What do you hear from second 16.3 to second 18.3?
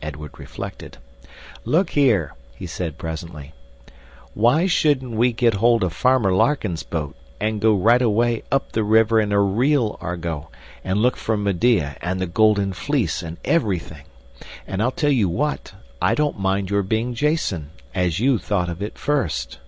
mind your being Jason, as